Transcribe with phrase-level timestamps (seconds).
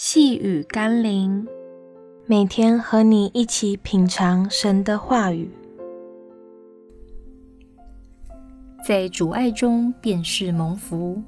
[0.00, 1.44] 细雨甘霖，
[2.24, 5.50] 每天和你一起品尝神的话语，
[8.86, 11.20] 在主爱中便是蒙福。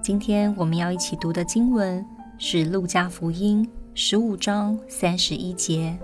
[0.00, 2.02] 今天我们要一起读的经文
[2.38, 3.62] 是《路加福音》
[3.92, 5.94] 十五章三十一节。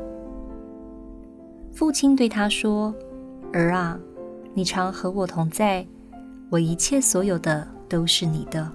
[1.72, 2.94] 父亲对他说
[3.54, 3.98] ：“儿啊，
[4.52, 5.86] 你常和我同在，
[6.50, 8.70] 我一切所有的都是你的。”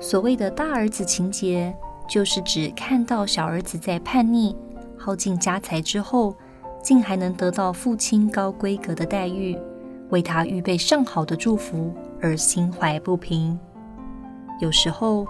[0.00, 1.74] 所谓的大儿子情结，
[2.08, 4.56] 就是指看到小儿子在叛逆、
[4.96, 6.34] 耗尽家财之后，
[6.82, 9.58] 竟还能得到父亲高规格的待遇，
[10.10, 13.58] 为他预备上好的祝福而心怀不平。
[14.60, 15.26] 有时候，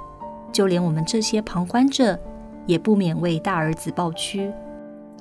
[0.52, 2.18] 就连我们这些旁观者，
[2.66, 4.52] 也不免为大儿子抱屈，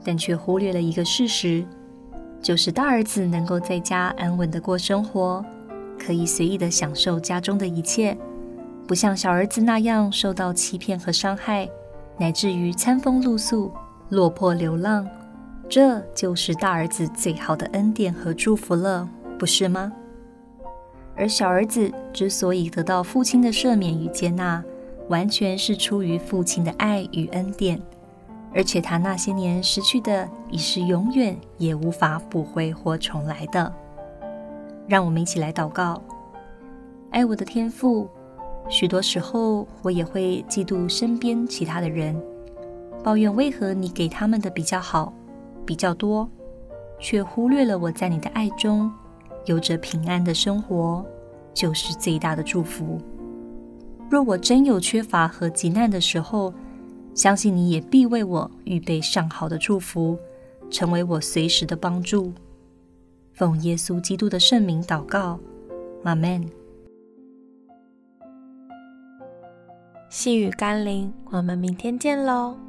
[0.03, 1.65] 但却忽略了一个事实，
[2.41, 5.43] 就是大儿子能够在家安稳地过生活，
[5.97, 8.17] 可以随意地享受家中的一切。
[8.87, 11.69] 不像小儿子那样受到欺骗和伤害，
[12.17, 13.69] 乃至于餐风露宿、
[14.09, 15.05] 落魄流浪，
[15.67, 19.07] 这就是大儿子最好的恩典和祝福了，
[19.37, 19.91] 不是吗？
[21.17, 24.63] 而小儿子之所以得到父亲的赦免与接纳，
[25.09, 27.81] 完全是出于父亲的爱与恩典，
[28.53, 33.73] 而且他那些年失去的，已是永远也无法补回或重来的。
[34.87, 36.01] 让我们一起来祷告：
[37.11, 38.09] 爱我的天父。
[38.69, 42.15] 许多时候，我也会嫉妒身边其他的人，
[43.03, 45.13] 抱怨为何你给他们的比较好、
[45.65, 46.29] 比较多，
[46.99, 48.91] 却忽略了我在你的爱中
[49.45, 51.05] 有着平安的生活，
[51.53, 52.99] 就是最大的祝福。
[54.09, 56.53] 若我真有缺乏和急难的时候，
[57.13, 60.17] 相信你也必为我预备上好的祝福，
[60.69, 62.33] 成为我随时的帮助。
[63.33, 65.39] 奉耶稣基督的圣名祷告，
[66.03, 66.56] 阿门。
[70.09, 72.66] 细雨甘霖，我们明天见喽。